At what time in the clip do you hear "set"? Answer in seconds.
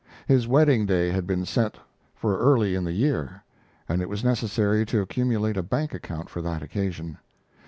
1.45-1.75